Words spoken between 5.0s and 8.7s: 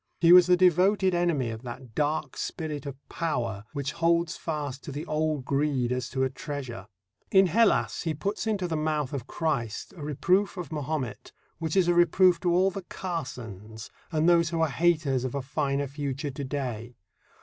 old greed as to a treasure. In Hellas he puts into